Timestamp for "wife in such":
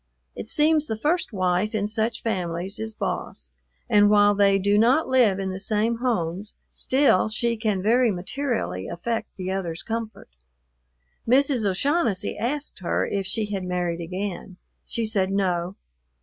1.31-2.23